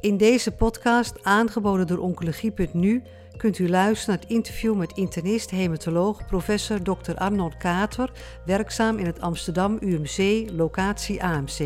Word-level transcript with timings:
In 0.00 0.16
deze 0.16 0.50
podcast, 0.50 1.14
aangeboden 1.22 1.86
door 1.86 1.98
Oncologie.nu, 1.98 3.02
kunt 3.36 3.58
u 3.58 3.68
luisteren 3.68 4.14
naar 4.14 4.24
het 4.24 4.36
interview 4.36 4.76
met 4.76 4.92
internist-hematoloog 4.92 6.26
professor 6.26 6.82
Dr. 6.82 7.14
Arnold 7.14 7.56
Kater, 7.56 8.10
werkzaam 8.44 8.98
in 8.98 9.06
het 9.06 9.20
Amsterdam 9.20 9.78
UMC, 9.80 10.50
locatie 10.52 11.22
AMC. 11.22 11.58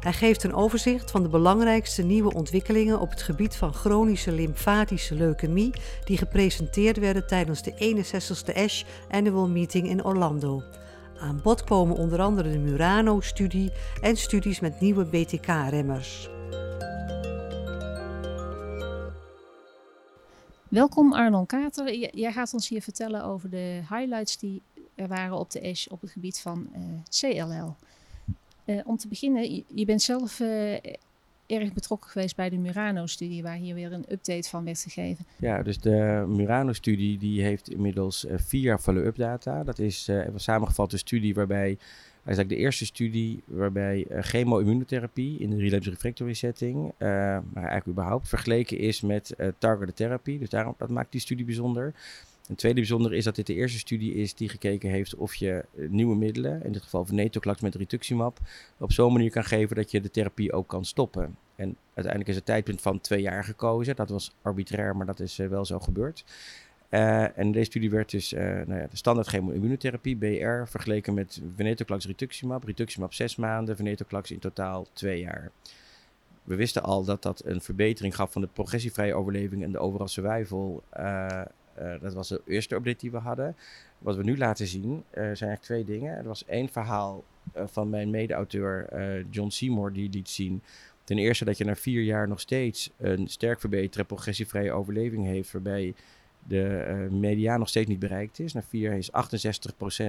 Hij 0.00 0.12
geeft 0.12 0.42
een 0.42 0.54
overzicht 0.54 1.10
van 1.10 1.22
de 1.22 1.28
belangrijkste 1.28 2.02
nieuwe 2.02 2.34
ontwikkelingen 2.34 3.00
op 3.00 3.10
het 3.10 3.22
gebied 3.22 3.56
van 3.56 3.74
chronische 3.74 4.32
lymfatische 4.32 5.14
leukemie 5.14 5.74
die 6.04 6.18
gepresenteerd 6.18 6.98
werden 6.98 7.26
tijdens 7.26 7.62
de 7.62 7.72
61ste 7.72 8.56
ASH 8.56 8.84
Annual 9.10 9.48
Meeting 9.48 9.88
in 9.88 10.04
Orlando. 10.04 10.62
Aan 11.18 11.40
bod 11.42 11.64
komen 11.64 11.96
onder 11.96 12.20
andere 12.20 12.50
de 12.50 12.58
Murano-studie 12.58 13.72
en 14.00 14.16
studies 14.16 14.60
met 14.60 14.80
nieuwe 14.80 15.04
BTK-remmers. 15.04 16.33
Welkom 20.74 21.12
Arnon 21.12 21.46
Kater. 21.46 21.94
Jij 22.16 22.32
gaat 22.32 22.54
ons 22.54 22.68
hier 22.68 22.82
vertellen 22.82 23.24
over 23.24 23.50
de 23.50 23.80
highlights 23.88 24.38
die 24.38 24.62
er 24.94 25.08
waren 25.08 25.38
op 25.38 25.50
de 25.50 25.70
ASH 25.70 25.86
op 25.86 26.00
het 26.00 26.10
gebied 26.10 26.40
van 26.40 26.68
eh, 26.72 26.80
CLL. 27.08 27.76
Eh, 28.64 28.80
om 28.84 28.96
te 28.96 29.08
beginnen, 29.08 29.64
je, 29.74 29.84
bent 29.84 30.02
zelf 30.02 30.40
eh, 30.40 30.72
erg 31.46 31.72
betrokken 31.72 32.10
geweest 32.10 32.36
bij 32.36 32.50
de 32.50 32.56
Murano-studie, 32.56 33.42
waar 33.42 33.56
hier 33.56 33.74
weer 33.74 33.92
een 33.92 34.12
update 34.12 34.48
van 34.48 34.64
werd 34.64 34.80
gegeven. 34.80 35.26
Ja, 35.36 35.62
dus 35.62 35.78
de 35.78 36.24
Murano-studie 36.28 37.18
die 37.18 37.42
heeft 37.42 37.70
inmiddels 37.70 38.26
vier 38.28 38.62
jaar 38.62 38.78
follow-up 38.78 39.16
data. 39.16 39.64
Dat 39.64 39.78
is 39.78 40.08
even 40.08 40.40
samengevat 40.40 40.92
een 40.92 40.98
studie 40.98 41.34
waarbij, 41.34 41.78
eigenlijk 42.24 42.48
de 42.48 42.56
eerste 42.56 42.86
studie 42.86 43.42
waarbij 43.46 44.06
eh, 44.08 44.22
chemo-immunotherapie 44.22 45.38
in 45.38 45.50
de 45.50 45.56
relapse 45.56 45.90
refractory 45.90 46.34
setting, 46.34 46.92
eh, 46.96 47.08
maar 47.08 47.42
eigenlijk 47.54 47.86
überhaupt 47.86 48.28
vergeleken 48.28 48.78
is 48.78 49.00
met 49.00 49.30
eh, 49.30 49.48
targeted 49.58 49.96
therapie. 49.96 50.38
Dus 50.38 50.48
daarom, 50.48 50.74
dat 50.78 50.88
maakt 50.88 51.12
die 51.12 51.20
studie 51.20 51.44
bijzonder. 51.44 51.94
Een 52.48 52.54
tweede 52.54 52.80
bijzonder 52.80 53.12
is 53.12 53.24
dat 53.24 53.34
dit 53.34 53.46
de 53.46 53.54
eerste 53.54 53.78
studie 53.78 54.14
is 54.14 54.34
die 54.34 54.48
gekeken 54.48 54.90
heeft 54.90 55.14
of 55.14 55.34
je 55.34 55.64
eh, 55.76 55.88
nieuwe 55.88 56.16
middelen, 56.16 56.64
in 56.64 56.72
dit 56.72 56.82
geval 56.82 57.04
venetoclax 57.04 57.60
met 57.60 57.74
rituximab, 57.74 58.38
op 58.78 58.92
zo'n 58.92 59.12
manier 59.12 59.30
kan 59.30 59.44
geven 59.44 59.76
dat 59.76 59.90
je 59.90 60.00
de 60.00 60.10
therapie 60.10 60.52
ook 60.52 60.68
kan 60.68 60.84
stoppen. 60.84 61.36
En 61.56 61.76
uiteindelijk 61.86 62.28
is 62.28 62.36
het 62.36 62.44
tijdpunt 62.44 62.80
van 62.80 63.00
twee 63.00 63.20
jaar 63.20 63.44
gekozen. 63.44 63.96
Dat 63.96 64.08
was 64.08 64.34
arbitrair, 64.42 64.96
maar 64.96 65.06
dat 65.06 65.20
is 65.20 65.38
eh, 65.38 65.48
wel 65.48 65.64
zo 65.64 65.78
gebeurd. 65.78 66.24
Eh, 66.94 67.38
en 67.38 67.52
deze 67.52 67.64
studie 67.64 67.90
werd 67.90 68.10
dus 68.10 68.32
eh, 68.32 68.44
nou 68.44 68.80
ja, 68.80 68.86
de 68.90 68.96
standaard 68.96 69.28
chemoimmunotherapie, 69.28 70.16
BR, 70.16 70.70
vergeleken 70.70 71.14
met 71.14 71.40
venetoclax 71.56 72.06
rituximab. 72.06 72.64
Rituximab 72.64 73.12
zes 73.12 73.36
maanden, 73.36 73.76
venetoclax 73.76 74.30
in 74.30 74.38
totaal 74.38 74.86
twee 74.92 75.20
jaar. 75.20 75.50
We 76.42 76.54
wisten 76.54 76.82
al 76.82 77.04
dat 77.04 77.22
dat 77.22 77.42
een 77.44 77.60
verbetering 77.60 78.14
gaf 78.14 78.32
van 78.32 78.40
de 78.40 78.48
progressievrije 78.52 79.14
overleving 79.14 79.62
en 79.62 79.72
de 79.72 79.78
overall 79.78 80.08
survival. 80.08 80.82
Eh, 80.90 81.42
dat 82.00 82.14
was 82.14 82.28
de 82.28 82.42
eerste 82.46 82.74
update 82.74 82.98
die 82.98 83.10
we 83.10 83.18
hadden. 83.18 83.56
Wat 83.98 84.16
we 84.16 84.22
nu 84.22 84.38
laten 84.38 84.66
zien 84.66 85.04
zijn 85.10 85.26
eigenlijk 85.26 85.62
twee 85.62 85.84
dingen. 85.84 86.16
Er 86.16 86.24
was 86.24 86.44
één 86.44 86.68
verhaal 86.68 87.24
van 87.54 87.90
mijn 87.90 88.10
mede-auteur 88.10 88.88
John 89.30 89.48
Seymour 89.48 89.92
die 89.92 90.10
liet 90.10 90.28
zien 90.28 90.62
Ten 91.04 91.18
eerste 91.18 91.44
dat 91.44 91.58
je 91.58 91.64
na 91.64 91.74
vier 91.74 92.02
jaar 92.02 92.28
nog 92.28 92.40
steeds 92.40 92.90
een 92.98 93.28
sterk 93.28 93.60
verbeterde 93.60 94.04
progressievrije 94.04 94.72
overleving 94.72 95.24
heeft, 95.24 95.52
waarbij 95.52 95.94
de 96.48 96.62
eh 96.62 97.10
mediaan 97.10 97.58
nog 97.58 97.68
steeds 97.68 97.88
niet 97.88 97.98
bereikt 97.98 98.38
is. 98.38 98.52
Na 98.52 98.62
vier 98.62 98.80
jaar 98.80 98.98
is 98.98 99.10
68% 99.10 99.14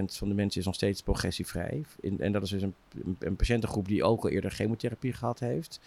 van 0.06 0.28
de 0.28 0.34
mensen 0.34 0.60
is 0.60 0.66
nog 0.66 0.76
steeds 0.76 1.02
progressievrij. 1.02 1.84
In, 2.00 2.20
en 2.20 2.32
dat 2.32 2.44
is 2.44 2.50
dus 2.50 2.62
een, 2.62 2.76
een, 3.20 3.36
patiëntengroep 3.36 3.88
die 3.88 4.04
ook 4.04 4.24
al 4.24 4.30
eerder 4.30 4.52
chemotherapie 4.52 5.14
gehad 5.14 5.40
heeft. 5.40 5.80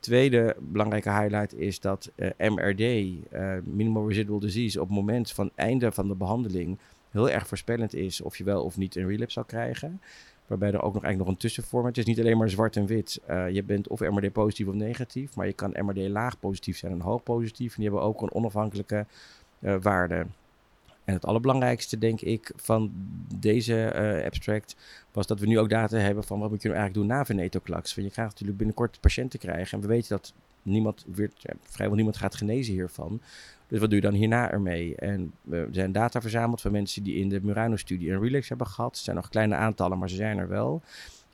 Tweede 0.00 0.56
belangrijke 0.60 1.10
highlight 1.10 1.54
is 1.54 1.80
dat 1.80 2.10
eh, 2.14 2.50
MRD, 2.50 2.80
eh, 2.80 3.56
minimal 3.64 4.08
residual 4.08 4.38
disease, 4.38 4.80
op 4.80 4.86
het 4.86 4.96
moment 4.96 5.30
van 5.30 5.50
einde 5.54 5.92
van 5.92 6.08
de 6.08 6.14
behandeling 6.14 6.78
heel 7.10 7.30
erg 7.30 7.46
voorspellend 7.46 7.94
is 7.94 8.20
of 8.20 8.36
je 8.36 8.44
wel 8.44 8.62
of 8.62 8.76
niet 8.76 8.96
een 8.96 9.08
relapse 9.08 9.32
zal 9.32 9.44
krijgen. 9.44 10.00
Waarbij 10.46 10.68
er 10.68 10.82
ook 10.82 10.94
nog 10.94 11.02
eigenlijk 11.02 11.18
nog 11.18 11.28
een 11.28 11.36
tussenvorm. 11.36 11.86
Het 11.86 11.98
is 11.98 12.04
niet 12.04 12.20
alleen 12.20 12.38
maar 12.38 12.50
zwart 12.50 12.76
en 12.76 12.86
wit. 12.86 13.20
Uh, 13.30 13.50
je 13.50 13.62
bent 13.62 13.88
of 13.88 14.00
MRD 14.00 14.32
positief 14.32 14.66
of 14.66 14.74
negatief. 14.74 15.36
Maar 15.36 15.46
je 15.46 15.52
kan 15.52 15.76
MRD 15.80 16.08
laag 16.08 16.40
positief 16.40 16.78
zijn 16.78 16.92
en 16.92 17.00
hoog 17.00 17.22
positief. 17.22 17.70
En 17.70 17.82
die 17.82 17.90
hebben 17.90 18.08
ook 18.08 18.22
een 18.22 18.34
onafhankelijke 18.34 18.94
uh, 18.96 19.04
waarde. 19.80 20.26
En 21.04 21.14
het 21.14 21.26
allerbelangrijkste, 21.26 21.98
denk 21.98 22.20
ik, 22.20 22.52
van 22.56 22.92
deze 23.38 23.92
uh, 23.94 24.24
abstract 24.24 24.76
was 25.12 25.26
dat 25.26 25.40
we 25.40 25.46
nu 25.46 25.58
ook 25.58 25.68
data 25.68 25.96
hebben 25.96 26.24
van 26.24 26.38
wat 26.38 26.50
moet 26.50 26.62
je 26.62 26.68
nou 26.68 26.80
eigenlijk 26.80 27.08
doen 27.08 27.16
na 27.16 27.24
venetoclax. 27.24 27.94
Want 27.94 28.08
je 28.08 28.14
gaat 28.14 28.28
natuurlijk 28.28 28.58
binnenkort 28.58 29.00
patiënten 29.00 29.38
krijgen. 29.38 29.76
En 29.78 29.80
we 29.80 29.92
weten 29.94 30.08
dat 30.08 30.32
niemand 30.62 31.04
weer, 31.14 31.30
vrijwel 31.62 31.96
niemand 31.96 32.16
gaat 32.16 32.34
genezen 32.34 32.72
hiervan. 32.74 33.20
Dus 33.68 33.78
wat 33.78 33.88
doe 33.88 33.98
je 33.98 34.04
dan 34.04 34.14
hierna 34.14 34.50
ermee? 34.50 34.94
En 34.96 35.32
er 35.50 35.68
zijn 35.70 35.92
data 35.92 36.20
verzameld 36.20 36.60
van 36.60 36.72
mensen 36.72 37.02
die 37.02 37.14
in 37.14 37.28
de 37.28 37.40
Murano-studie 37.42 38.10
een 38.10 38.20
relapse 38.20 38.48
hebben 38.48 38.66
gehad. 38.66 38.94
Het 38.94 39.04
zijn 39.04 39.16
nog 39.16 39.28
kleine 39.28 39.54
aantallen, 39.54 39.98
maar 39.98 40.10
ze 40.10 40.16
zijn 40.16 40.38
er 40.38 40.48
wel. 40.48 40.82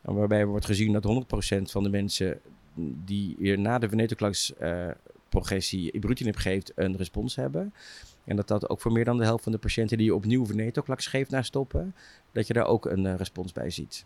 En 0.03 0.15
waarbij 0.15 0.47
wordt 0.47 0.67
gezien 0.67 0.93
dat 0.93 1.25
100% 1.59 1.63
van 1.63 1.83
de 1.83 1.91
mensen 1.91 2.41
die 3.05 3.37
hier 3.39 3.59
na 3.59 3.79
de 3.79 3.89
venetoclax 3.89 4.53
uh, 4.63 4.89
progressie 5.29 5.91
ibrutinib 5.93 6.37
geeft, 6.37 6.73
een 6.75 6.97
respons 6.97 7.37
hebben. 7.37 7.73
En 8.31 8.37
dat 8.37 8.49
dat 8.49 8.69
ook 8.69 8.81
voor 8.81 8.93
meer 8.93 9.05
dan 9.05 9.17
de 9.17 9.25
helft 9.25 9.43
van 9.43 9.53
de 9.53 9.59
patiënten 9.59 9.97
die 9.97 10.07
je 10.07 10.15
opnieuw 10.15 10.47
venetoclax 10.47 11.07
geeft 11.07 11.31
na 11.31 11.43
stoppen, 11.43 11.95
dat 12.33 12.47
je 12.47 12.53
daar 12.53 12.67
ook 12.67 12.87
een 12.87 13.05
uh, 13.05 13.15
respons 13.15 13.53
bij 13.53 13.71
ziet. 13.71 14.05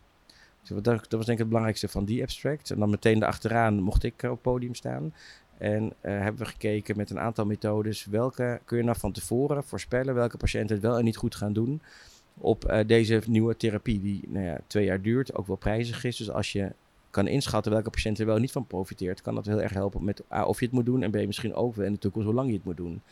Dus 0.62 0.68
dat, 0.68 0.84
dat, 0.84 1.06
was 1.10 1.26
denk 1.26 1.28
ik 1.28 1.38
het 1.38 1.46
belangrijkste 1.46 1.88
van 1.88 2.04
die 2.04 2.22
abstract. 2.22 2.70
En 2.70 2.78
dan 2.78 2.90
meteen 2.90 3.18
daarachteraan 3.18 3.80
mocht 3.80 4.02
ik 4.02 4.22
op 4.22 4.30
het 4.30 4.42
podium 4.42 4.74
staan. 4.74 5.14
En 5.58 5.84
uh, 5.84 5.90
hebben 6.00 6.36
we 6.36 6.44
gekeken 6.44 6.96
met 6.96 7.10
een 7.10 7.18
aantal 7.18 7.46
methodes 7.46 8.04
welke 8.04 8.60
kun 8.64 8.76
je 8.76 8.84
nou 8.84 8.98
van 8.98 9.12
tevoren 9.12 9.64
voorspellen 9.64 10.14
welke 10.14 10.36
patiënten 10.36 10.76
het 10.76 10.84
wel 10.84 10.98
en 10.98 11.04
niet 11.04 11.16
goed 11.16 11.34
gaan 11.34 11.52
doen 11.52 11.82
op 12.38 12.70
uh, 12.70 12.78
deze 12.86 13.22
nieuwe 13.26 13.56
therapie 13.56 14.00
die 14.00 14.24
nou 14.28 14.44
ja, 14.44 14.60
twee 14.66 14.84
jaar 14.84 15.02
duurt, 15.02 15.34
ook 15.34 15.46
wel 15.46 15.56
prijzig 15.56 16.04
is. 16.04 16.16
Dus 16.16 16.30
als 16.30 16.52
je 16.52 16.72
kan 17.10 17.26
inschatten 17.26 17.72
welke 17.72 17.91
patiënt 17.91 18.18
er 18.18 18.26
wel 18.26 18.38
niet 18.38 18.52
van 18.52 18.66
profiteert, 18.66 19.22
kan 19.22 19.34
dat 19.34 19.46
heel 19.46 19.62
erg 19.62 19.72
helpen 19.72 20.04
met 20.04 20.22
A, 20.32 20.44
of 20.44 20.58
je 20.58 20.64
het 20.64 20.74
moet 20.74 20.86
doen 20.86 21.02
en 21.02 21.10
B 21.10 21.14
misschien 21.14 21.54
ook 21.54 21.74
wel 21.74 21.86
in 21.86 21.92
de 21.92 21.98
toekomst 21.98 22.26
hoe 22.26 22.36
lang 22.36 22.48
je 22.48 22.54
het 22.54 22.64
moet 22.64 22.76
doen. 22.76 23.02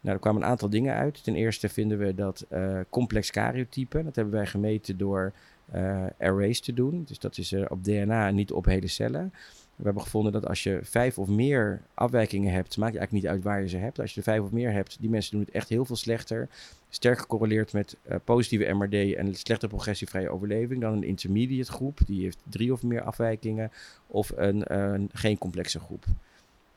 Nou, 0.00 0.14
er 0.14 0.20
kwamen 0.20 0.42
een 0.42 0.48
aantal 0.48 0.70
dingen 0.70 0.94
uit. 0.94 1.24
Ten 1.24 1.34
eerste 1.34 1.68
vinden 1.68 1.98
we 1.98 2.14
dat 2.14 2.46
uh, 2.52 2.80
complex 2.88 3.30
karyotypen, 3.30 4.04
dat 4.04 4.16
hebben 4.16 4.34
wij 4.34 4.46
gemeten 4.46 4.96
door 4.96 5.32
uh, 5.74 6.04
arrays 6.18 6.60
te 6.60 6.74
doen. 6.74 7.04
Dus 7.06 7.18
dat 7.18 7.38
is 7.38 7.52
uh, 7.52 7.64
op 7.68 7.84
DNA 7.84 8.30
niet 8.30 8.52
op 8.52 8.64
hele 8.64 8.86
cellen. 8.86 9.32
We 9.76 9.84
hebben 9.84 10.02
gevonden 10.02 10.32
dat 10.32 10.46
als 10.46 10.62
je 10.62 10.78
vijf 10.82 11.18
of 11.18 11.28
meer 11.28 11.82
afwijkingen 11.94 12.52
hebt, 12.52 12.76
maakt 12.76 12.92
het 12.92 13.00
eigenlijk 13.00 13.12
niet 13.12 13.26
uit 13.26 13.42
waar 13.42 13.60
je 13.60 13.68
ze 13.68 13.76
hebt. 13.76 14.00
Als 14.00 14.10
je 14.10 14.16
er 14.16 14.22
vijf 14.22 14.40
of 14.40 14.50
meer 14.50 14.72
hebt, 14.72 14.96
die 15.00 15.10
mensen 15.10 15.30
doen 15.30 15.40
het 15.40 15.50
echt 15.50 15.68
heel 15.68 15.84
veel 15.84 15.96
slechter. 15.96 16.48
Sterk 16.88 17.18
gecorreleerd 17.18 17.72
met 17.72 17.96
positieve 18.24 18.72
MRD 18.72 19.14
en 19.14 19.34
slechte 19.34 19.68
progressievrije 19.68 20.28
overleving 20.28 20.80
dan 20.80 20.92
een 20.92 21.04
intermediate 21.04 21.72
groep. 21.72 22.00
Die 22.06 22.22
heeft 22.22 22.38
drie 22.42 22.72
of 22.72 22.82
meer 22.82 23.02
afwijkingen. 23.02 23.70
Of 24.06 24.32
een, 24.36 24.74
een 24.74 25.10
geen 25.12 25.38
complexe 25.38 25.80
groep. 25.80 26.04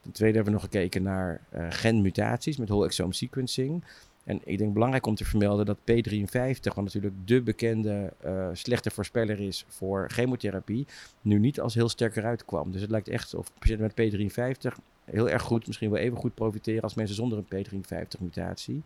Ten 0.01 0.11
tweede 0.11 0.35
hebben 0.35 0.53
we 0.53 0.59
nog 0.59 0.69
gekeken 0.69 1.03
naar 1.03 1.41
uh, 1.55 1.65
genmutaties 1.69 2.57
met 2.57 2.69
whole 2.69 2.85
exome 2.85 3.13
sequencing. 3.13 3.83
En 4.23 4.41
ik 4.43 4.57
denk 4.57 4.73
belangrijk 4.73 5.05
om 5.05 5.15
te 5.15 5.25
vermelden 5.25 5.65
dat 5.65 5.77
P53, 5.77 6.73
wat 6.73 6.83
natuurlijk 6.83 7.15
de 7.25 7.41
bekende 7.41 8.13
uh, 8.25 8.47
slechte 8.53 8.91
voorspeller 8.91 9.39
is 9.39 9.65
voor 9.67 10.09
chemotherapie, 10.09 10.87
nu 11.21 11.39
niet 11.39 11.59
als 11.59 11.73
heel 11.73 11.89
sterk 11.89 12.15
eruit 12.15 12.45
kwam. 12.45 12.71
Dus 12.71 12.81
het 12.81 12.89
lijkt 12.89 13.07
echt 13.07 13.33
of 13.33 13.51
patiënten 13.59 13.91
met 13.95 14.13
P53 14.13 14.81
heel 15.05 15.29
erg 15.29 15.41
goed, 15.41 15.67
misschien 15.67 15.89
wel 15.89 15.99
even 15.99 16.17
goed 16.17 16.33
profiteren 16.33 16.81
als 16.81 16.93
mensen 16.93 17.15
zonder 17.15 17.43
een 17.49 17.65
P53-mutatie. 17.65 18.83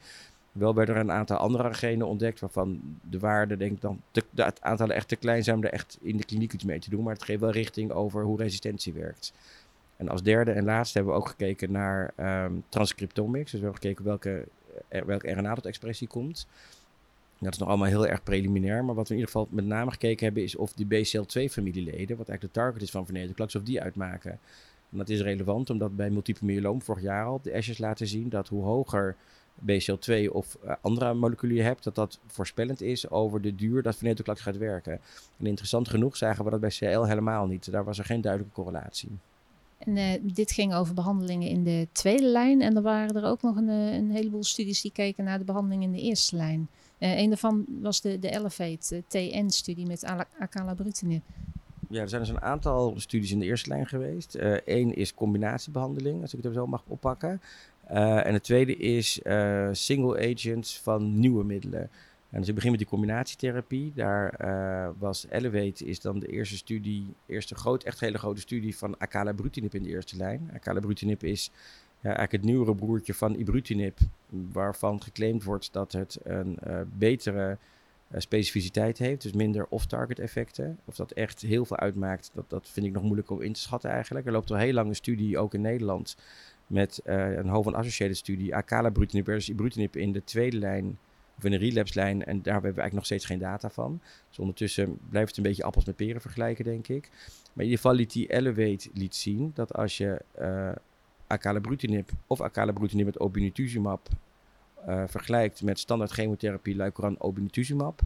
Wel 0.51 0.73
werden 0.73 0.95
er 0.95 1.01
een 1.01 1.11
aantal 1.11 1.37
andere 1.37 1.73
genen 1.73 2.07
ontdekt 2.07 2.39
waarvan 2.39 2.81
de 3.09 3.19
waarde, 3.19 3.57
denk 3.57 3.71
ik 3.71 3.81
dan, 3.81 4.01
te, 4.11 4.23
de, 4.29 4.43
het 4.43 4.61
aantal 4.61 4.89
echt 4.89 5.07
te 5.07 5.15
klein 5.15 5.43
zijn 5.43 5.55
om 5.55 5.63
er 5.63 5.71
echt 5.71 5.97
in 6.01 6.17
de 6.17 6.25
kliniek 6.25 6.53
iets 6.53 6.63
mee 6.63 6.79
te 6.79 6.89
doen. 6.89 7.03
Maar 7.03 7.13
het 7.13 7.23
geeft 7.23 7.39
wel 7.39 7.51
richting 7.51 7.91
over 7.91 8.23
hoe 8.23 8.37
resistentie 8.37 8.93
werkt. 8.93 9.33
En 9.97 10.09
als 10.09 10.23
derde 10.23 10.51
en 10.51 10.65
laatste 10.65 10.97
hebben 10.97 11.15
we 11.15 11.21
ook 11.21 11.29
gekeken 11.29 11.71
naar 11.71 12.13
um, 12.45 12.63
transcriptomics. 12.69 13.51
Dus 13.51 13.59
we 13.59 13.65
hebben 13.65 13.81
gekeken 13.81 14.05
welke 14.05 14.47
welke 14.89 15.31
RNA 15.31 15.53
tot 15.55 15.65
expressie 15.65 16.07
komt. 16.07 16.47
Dat 17.39 17.53
is 17.53 17.59
nog 17.59 17.67
allemaal 17.67 17.87
heel 17.87 18.07
erg 18.07 18.23
preliminair, 18.23 18.85
maar 18.85 18.95
wat 18.95 19.07
we 19.07 19.13
in 19.13 19.19
ieder 19.19 19.33
geval 19.33 19.47
met 19.51 19.65
name 19.65 19.91
gekeken 19.91 20.25
hebben 20.25 20.43
is 20.43 20.55
of 20.55 20.73
die 20.73 20.85
BCL2-familieleden, 20.85 22.17
wat 22.17 22.29
eigenlijk 22.29 22.41
de 22.41 22.59
target 22.59 22.81
is 22.81 22.91
van 22.91 23.05
venetoclax, 23.05 23.55
of 23.55 23.63
die 23.63 23.81
uitmaken. 23.81 24.31
En 24.91 24.97
dat 24.97 25.09
is 25.09 25.21
relevant 25.21 25.69
omdat 25.69 25.95
bij 25.95 26.09
multiple 26.09 26.47
myeloom 26.47 26.81
vorig 26.81 27.01
jaar 27.01 27.25
al 27.25 27.39
de 27.43 27.53
ashes 27.53 27.77
laten 27.77 28.07
zien 28.07 28.29
dat 28.29 28.47
hoe 28.47 28.63
hoger 28.63 29.15
BCL2 29.61 30.31
of 30.31 30.57
uh, 30.65 30.73
andere 30.81 31.13
moleculen 31.13 31.55
je 31.55 31.61
hebt, 31.61 31.83
dat 31.83 31.95
dat 31.95 32.19
voorspellend 32.27 32.81
is 32.81 33.09
over 33.09 33.41
de 33.41 33.55
duur 33.55 33.81
dat 33.81 33.95
venetoclax 33.95 34.41
gaat 34.41 34.57
werken. 34.57 34.99
En 35.39 35.45
interessant 35.45 35.89
genoeg 35.89 36.17
zagen 36.17 36.45
we 36.45 36.51
dat 36.51 36.59
bij 36.59 36.69
CL 36.69 37.03
helemaal 37.03 37.45
niet. 37.47 37.71
Daar 37.71 37.83
was 37.83 37.99
er 37.99 38.05
geen 38.05 38.21
duidelijke 38.21 38.55
correlatie. 38.55 39.09
En 39.85 39.97
uh, 39.97 40.11
dit 40.21 40.51
ging 40.51 40.73
over 40.73 40.93
behandelingen 40.93 41.47
in 41.47 41.63
de 41.63 41.87
tweede 41.91 42.27
lijn. 42.27 42.61
En 42.61 42.75
er 42.75 42.81
waren 42.81 43.15
er 43.15 43.29
ook 43.29 43.41
nog 43.41 43.55
een, 43.55 43.69
uh, 43.69 43.93
een 43.93 44.11
heleboel 44.11 44.43
studies 44.43 44.81
die 44.81 44.91
keken 44.91 45.23
naar 45.23 45.37
de 45.37 45.43
behandeling 45.43 45.83
in 45.83 45.91
de 45.91 46.01
eerste 46.01 46.35
lijn. 46.35 46.69
Uh, 46.99 47.17
een 47.17 47.29
daarvan 47.29 47.65
was 47.81 48.01
de, 48.01 48.19
de 48.19 48.29
Elevate 48.29 49.03
TN-studie 49.07 49.87
met 49.87 50.05
acalabrutinib. 50.39 51.23
Ja, 51.89 52.01
er 52.01 52.09
zijn 52.09 52.21
dus 52.21 52.29
een 52.29 52.41
aantal 52.41 52.93
studies 52.97 53.31
in 53.31 53.39
de 53.39 53.45
eerste 53.45 53.69
lijn 53.69 53.87
geweest. 53.87 54.37
Eén 54.65 54.95
is 54.95 55.13
combinatiebehandeling, 55.13 56.21
als 56.21 56.33
ik 56.33 56.43
het 56.43 56.53
zo 56.53 56.67
mag 56.67 56.83
oppakken. 56.87 57.41
en 57.87 58.33
het 58.33 58.43
tweede 58.43 58.77
is 58.77 59.19
single 59.71 60.33
agents 60.33 60.79
van 60.79 61.19
nieuwe 61.19 61.43
middelen. 61.43 61.89
En 62.35 62.41
dus 62.41 62.49
ik 62.49 62.55
begin 62.55 62.71
met 62.71 62.79
die 62.79 62.89
combinatietherapie. 62.89 63.91
Daar 63.95 64.45
uh, 64.45 64.89
was 64.97 65.25
Elevate 65.29 65.85
is 65.85 65.99
dan 65.99 66.19
de 66.19 66.27
eerste 66.27 66.57
studie, 66.57 67.13
eerste 67.25 67.55
groot, 67.55 67.83
echt 67.83 67.99
hele 67.99 68.17
grote 68.17 68.41
studie 68.41 68.77
van 68.77 68.97
acalabrutinib 68.97 69.75
in 69.75 69.83
de 69.83 69.89
eerste 69.89 70.17
lijn. 70.17 70.49
Acalabrutinib 70.53 71.23
is 71.23 71.51
eigenlijk 72.01 72.31
het 72.31 72.43
nieuwere 72.43 72.75
broertje 72.75 73.13
van 73.13 73.35
ibrutinib, 73.35 73.97
waarvan 74.51 75.01
geclaimd 75.01 75.43
wordt 75.43 75.73
dat 75.73 75.91
het 75.91 76.19
een 76.23 76.57
uh, 76.67 76.79
betere 76.97 77.57
uh, 78.11 78.19
specificiteit 78.19 78.97
heeft, 78.97 79.21
dus 79.21 79.33
minder 79.33 79.65
off-target 79.69 80.19
effecten. 80.19 80.79
Of 80.85 80.95
dat 80.95 81.11
echt 81.11 81.41
heel 81.41 81.65
veel 81.65 81.77
uitmaakt, 81.77 82.31
dat, 82.33 82.49
dat 82.49 82.69
vind 82.69 82.85
ik 82.85 82.93
nog 82.93 83.03
moeilijk 83.03 83.29
om 83.29 83.41
in 83.41 83.53
te 83.53 83.59
schatten 83.59 83.89
eigenlijk. 83.89 84.25
Er 84.25 84.31
loopt 84.31 84.51
al 84.51 84.57
heel 84.57 84.73
lang 84.73 84.87
een 84.87 84.95
studie, 84.95 85.37
ook 85.37 85.53
in 85.53 85.61
Nederland, 85.61 86.17
met 86.67 86.99
een 87.03 87.49
Hoven 87.49 87.75
Associated 87.75 88.17
studie, 88.17 88.55
acalabrutinib 88.55 89.25
versus 89.25 89.49
ibrutinib 89.49 89.95
in 89.95 90.11
de 90.11 90.23
tweede 90.23 90.57
lijn 90.57 90.97
of 91.37 91.43
in 91.43 91.53
een 91.53 91.59
relapse-lijn. 91.59 92.25
En 92.25 92.41
daar 92.41 92.53
hebben 92.53 92.73
we 92.73 92.81
eigenlijk 92.81 92.93
nog 92.93 93.05
steeds 93.05 93.25
geen 93.25 93.39
data 93.39 93.69
van. 93.69 94.01
Dus 94.29 94.39
ondertussen 94.39 94.97
blijft 95.09 95.27
het 95.27 95.37
een 95.37 95.43
beetje 95.43 95.63
appels 95.63 95.85
met 95.85 95.95
peren 95.95 96.21
vergelijken, 96.21 96.63
denk 96.63 96.87
ik. 96.87 97.09
Maar 97.53 97.63
in 97.65 97.71
ieder 97.71 97.77
geval 97.77 97.93
liet 97.93 98.11
die 98.11 98.31
Elevate 98.31 98.89
liet 98.93 99.15
zien 99.15 99.51
dat 99.53 99.73
als 99.73 99.97
je 99.97 100.21
uh, 100.39 100.71
acalabrutinib 101.27 102.09
of 102.27 102.41
acalabrutinib 102.41 103.05
met 103.05 103.19
obinutuzumab 103.19 104.09
uh, 104.87 105.03
vergelijkt 105.07 105.61
met 105.61 105.79
standaard 105.79 106.11
chemotherapie 106.11 106.75
Leukeran 106.75 107.15
obinutuzumab. 107.19 108.01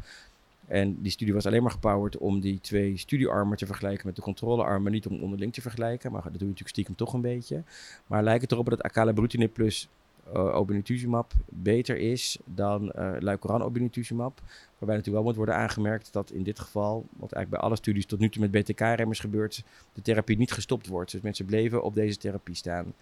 En 0.68 1.02
die 1.02 1.12
studie 1.12 1.34
was 1.34 1.46
alleen 1.46 1.62
maar 1.62 1.72
gepowerd 1.72 2.18
om 2.18 2.40
die 2.40 2.60
twee 2.62 2.98
studiearmen 2.98 3.58
te 3.58 3.66
vergelijken 3.66 4.08
met 4.08 4.16
de 4.16 4.22
controlearmen, 4.22 4.92
niet 4.92 5.08
om 5.08 5.22
onderling 5.22 5.54
te 5.54 5.62
vergelijken. 5.62 6.12
Maar 6.12 6.22
dat 6.22 6.32
doe 6.32 6.42
je 6.42 6.46
natuurlijk 6.46 6.70
stiekem 6.70 6.96
toch 6.96 7.14
een 7.14 7.22
beetje. 7.22 7.64
Maar 8.08 8.24
lijkt 8.24 8.42
het 8.42 8.52
erop 8.52 8.70
dat 8.70 8.82
acalabrutinib 8.82 9.54
plus 9.54 9.90
uh, 10.34 10.56
obinutuzumab 10.56 11.34
beter 11.50 11.98
is 11.98 12.38
dan 12.46 12.92
uh, 12.96 13.12
leukoran 13.20 13.62
obinutuzumab. 13.62 14.42
Waarbij 14.78 14.96
natuurlijk 14.96 15.16
wel 15.16 15.24
moet 15.24 15.36
worden 15.36 15.56
aangemerkt 15.56 16.14
dat 16.14 16.32
in 16.32 16.44
dit 16.44 16.60
geval, 16.60 16.96
wat 16.96 17.32
eigenlijk 17.32 17.50
bij 17.50 17.60
alle 17.60 17.76
studies 17.76 18.06
tot 18.06 18.20
nu 18.20 18.30
toe 18.30 18.42
met 18.42 18.52
BTK-remmers 18.52 19.20
gebeurt, 19.20 19.64
de 19.94 20.02
therapie 20.02 20.38
niet 20.38 20.52
gestopt 20.52 20.88
wordt. 20.88 21.12
Dus 21.12 21.22
mensen 21.22 21.46
bleven 21.46 21.84
op 21.84 21.94
deze 21.94 22.18
therapie 22.18 22.56
staan. 22.56 22.94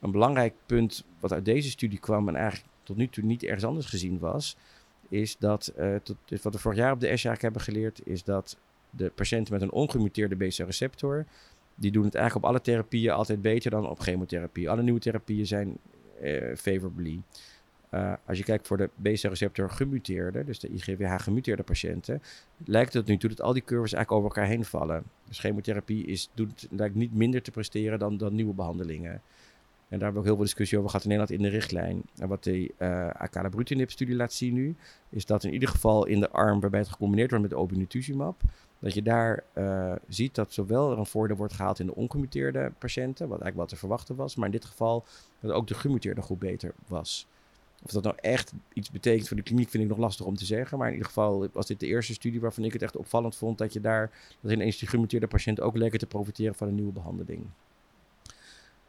Een 0.00 0.10
belangrijk 0.10 0.54
punt 0.66 1.04
wat 1.20 1.32
uit 1.32 1.44
deze 1.44 1.70
studie 1.70 1.98
kwam 1.98 2.28
en 2.28 2.36
eigenlijk 2.36 2.70
tot 2.82 2.96
nu 2.96 3.08
toe 3.08 3.24
niet 3.24 3.42
ergens 3.42 3.64
anders 3.64 3.86
gezien 3.86 4.18
was, 4.18 4.56
is 5.08 5.36
dat, 5.38 5.72
uh, 5.78 5.94
tot, 6.02 6.16
wat 6.42 6.52
we 6.52 6.58
vorig 6.58 6.78
jaar 6.78 6.92
op 6.92 7.00
de 7.00 7.08
ESH 7.08 7.40
hebben 7.40 7.60
geleerd, 7.60 8.00
is 8.04 8.24
dat 8.24 8.56
de 8.90 9.10
patiënten 9.14 9.52
met 9.52 9.62
een 9.62 9.72
ongemuteerde 9.72 10.36
BCR-receptor, 10.36 11.24
die 11.74 11.90
doen 11.90 12.04
het 12.04 12.14
eigenlijk 12.14 12.44
op 12.44 12.50
alle 12.50 12.60
therapieën 12.60 13.12
altijd 13.12 13.42
beter 13.42 13.70
dan 13.70 13.88
op 13.88 13.98
chemotherapie. 13.98 14.70
Alle 14.70 14.82
nieuwe 14.82 15.00
therapieën 15.00 15.46
zijn 15.46 15.76
favorably. 16.56 17.20
Uh, 17.90 18.12
als 18.26 18.38
je 18.38 18.44
kijkt 18.44 18.66
voor 18.66 18.76
de 18.76 18.90
BCR-receptor 18.94 19.70
gemuteerde, 19.70 20.44
dus 20.44 20.58
de 20.58 20.68
IGWH-gemuteerde 20.68 21.62
patiënten, 21.62 22.22
lijkt 22.64 22.92
het 22.92 23.06
nu 23.06 23.16
toe 23.16 23.30
dat 23.30 23.40
al 23.40 23.52
die 23.52 23.64
curves 23.64 23.92
eigenlijk 23.92 24.24
over 24.24 24.36
elkaar 24.36 24.56
heen 24.56 24.64
vallen. 24.64 25.02
Dus 25.28 25.38
chemotherapie 25.38 26.06
is, 26.06 26.30
doet, 26.34 26.66
lijkt 26.70 26.94
niet 26.94 27.14
minder 27.14 27.42
te 27.42 27.50
presteren 27.50 27.98
dan, 27.98 28.16
dan 28.16 28.34
nieuwe 28.34 28.54
behandelingen. 28.54 29.22
En 29.88 29.98
daar 29.98 30.00
hebben 30.00 30.12
we 30.12 30.18
ook 30.18 30.24
heel 30.24 30.34
veel 30.34 30.44
discussie 30.44 30.78
over 30.78 30.90
gehad 30.90 31.04
in 31.04 31.10
Nederland 31.10 31.38
in 31.40 31.50
de 31.50 31.56
richtlijn. 31.56 32.02
En 32.16 32.28
wat 32.28 32.44
de 32.44 32.72
uh, 32.78 33.08
acalabrutinib-studie 33.10 34.16
laat 34.16 34.32
zien 34.32 34.54
nu, 34.54 34.74
is 35.08 35.26
dat 35.26 35.44
in 35.44 35.52
ieder 35.52 35.68
geval 35.68 36.06
in 36.06 36.20
de 36.20 36.30
arm 36.30 36.60
waarbij 36.60 36.80
het 36.80 36.88
gecombineerd 36.88 37.30
wordt 37.30 37.44
met 37.44 37.54
obinutuzumab, 37.54 38.40
dat 38.78 38.94
je 38.94 39.02
daar 39.02 39.44
uh, 39.54 39.92
ziet 40.08 40.34
dat 40.34 40.52
zowel 40.52 40.90
er 40.90 40.98
een 40.98 41.06
voordeel 41.06 41.36
wordt 41.36 41.52
gehaald 41.52 41.78
in 41.78 41.86
de 41.86 41.94
ongemuteerde 41.94 42.72
patiënten, 42.78 43.28
wat 43.28 43.40
eigenlijk 43.40 43.56
wat 43.56 43.68
te 43.68 43.76
verwachten 43.76 44.16
was, 44.16 44.36
maar 44.36 44.46
in 44.46 44.52
dit 44.52 44.64
geval 44.64 45.04
dat 45.40 45.50
ook 45.50 45.66
de 45.66 45.74
gemuteerde 45.74 46.22
groep 46.22 46.40
beter 46.40 46.74
was. 46.86 47.26
Of 47.82 47.90
dat 47.90 48.02
nou 48.02 48.16
echt 48.20 48.52
iets 48.72 48.90
betekent 48.90 49.28
voor 49.28 49.36
de 49.36 49.42
kliniek, 49.42 49.68
vind 49.68 49.82
ik 49.82 49.88
nog 49.88 49.98
lastig 49.98 50.26
om 50.26 50.36
te 50.36 50.44
zeggen. 50.44 50.78
Maar 50.78 50.86
in 50.86 50.92
ieder 50.92 51.08
geval 51.08 51.48
was 51.52 51.66
dit 51.66 51.80
de 51.80 51.86
eerste 51.86 52.12
studie 52.12 52.40
waarvan 52.40 52.64
ik 52.64 52.72
het 52.72 52.82
echt 52.82 52.96
opvallend 52.96 53.36
vond 53.36 53.58
dat 53.58 53.72
je 53.72 53.80
daar, 53.80 54.10
dat 54.40 54.52
ineens 54.52 54.78
die 54.78 54.88
gemuteerde 54.88 55.26
patiënt 55.26 55.60
ook 55.60 55.76
lekker 55.76 55.98
te 55.98 56.06
profiteren 56.06 56.54
van 56.54 56.68
een 56.68 56.74
nieuwe 56.74 56.92
behandeling. 56.92 57.46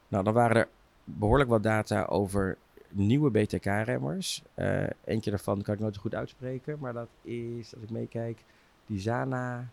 Nou, 0.07 0.23
dan 0.23 0.33
waren 0.33 0.55
er 0.55 0.67
behoorlijk 1.03 1.49
wat 1.49 1.63
data 1.63 2.03
over 2.03 2.57
nieuwe 2.89 3.31
BTK-remmers. 3.31 4.43
Uh, 4.55 4.83
eentje 5.05 5.29
daarvan 5.29 5.61
kan 5.61 5.73
ik 5.73 5.79
nooit 5.79 5.97
goed 5.97 6.15
uitspreken, 6.15 6.77
maar 6.79 6.93
dat 6.93 7.09
is, 7.21 7.73
als 7.73 7.83
ik 7.83 7.89
meekijk, 7.89 8.43
die 8.87 8.99
Zana. 8.99 9.69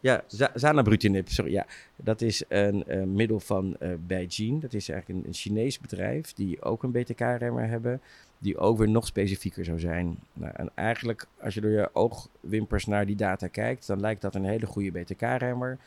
Ja, 0.00 0.24
Zanabrutinib, 0.54 1.28
sorry. 1.28 1.52
Ja. 1.52 1.66
Dat 1.96 2.20
is 2.20 2.44
een 2.48 2.84
uh, 2.86 3.02
middel 3.02 3.40
van 3.40 3.76
uh, 3.80 3.92
Beijing. 4.06 4.60
Dat 4.60 4.72
is 4.72 4.88
eigenlijk 4.88 5.20
een, 5.20 5.26
een, 5.26 5.34
Chinees 5.34 5.78
bedrijf 5.78 6.32
die 6.32 6.62
ook 6.62 6.82
een 6.82 6.90
BTK-remmer 6.90 7.68
hebben. 7.68 8.00
Die 8.38 8.58
ook 8.58 8.78
weer 8.78 8.88
nog 8.88 9.06
specifieker 9.06 9.64
zou 9.64 9.78
zijn. 9.78 10.18
Nou, 10.32 10.52
en 10.56 10.70
eigenlijk, 10.74 11.26
als 11.40 11.54
je 11.54 11.60
door 11.60 11.70
je 11.70 11.90
oogwimpers 11.92 12.86
naar 12.86 13.06
die 13.06 13.16
data 13.16 13.48
kijkt, 13.48 13.86
dan 13.86 14.00
lijkt 14.00 14.22
dat 14.22 14.34
een 14.34 14.44
hele 14.44 14.66
goede 14.66 14.90
BTK-remmer. 14.90 15.78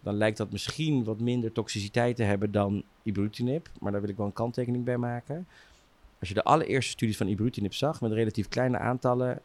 Dan 0.00 0.14
lijkt 0.14 0.36
dat 0.36 0.52
misschien 0.52 1.04
wat 1.04 1.20
minder 1.20 1.52
toxiciteit 1.52 2.16
te 2.16 2.22
hebben 2.22 2.52
dan 2.52 2.82
ibrutinib. 3.02 3.68
Maar 3.80 3.92
daar 3.92 4.00
wil 4.00 4.10
ik 4.10 4.16
wel 4.16 4.26
een 4.26 4.32
kanttekening 4.32 4.84
bij 4.84 4.96
maken. 4.96 5.46
Als 6.20 6.28
je 6.28 6.34
de 6.34 6.44
allereerste 6.44 6.90
studies 6.90 7.16
van 7.16 7.28
ibrutinib 7.28 7.74
zag, 7.74 8.00
met 8.00 8.12
relatief 8.12 8.48
kleine 8.48 8.78
aantallen, 8.78 9.30
eh, 9.34 9.42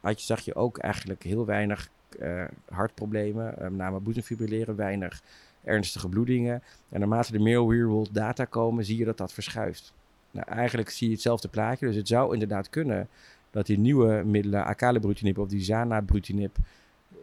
had 0.00 0.20
zag 0.20 0.40
je 0.40 0.54
ook 0.54 0.78
eigenlijk 0.78 1.22
heel 1.22 1.46
weinig 1.46 1.90
uh, 2.20 2.44
hartproblemen, 2.68 3.54
uh, 3.54 3.60
met 3.62 3.72
name 3.72 4.00
boezemfibrilleren, 4.00 4.76
weinig 4.76 5.22
ernstige 5.64 6.08
bloedingen. 6.08 6.62
En 6.88 7.00
naarmate 7.00 7.34
er 7.34 7.42
meer 7.42 7.68
real-world 7.68 8.14
data 8.14 8.44
komen, 8.44 8.84
zie 8.84 8.98
je 8.98 9.04
dat 9.04 9.16
dat 9.16 9.32
verschuift. 9.32 9.92
Nou, 10.30 10.46
eigenlijk 10.48 10.90
zie 10.90 11.06
je 11.08 11.12
hetzelfde 11.12 11.48
plaatje, 11.48 11.86
dus 11.86 11.96
het 11.96 12.08
zou 12.08 12.32
inderdaad 12.32 12.70
kunnen 12.70 13.08
dat 13.50 13.66
die 13.66 13.78
nieuwe 13.78 14.22
middelen, 14.24 14.64
acalabrutinib 14.64 15.38
of 15.38 15.48
die 15.48 15.62
zanabrutinib, 15.62 16.56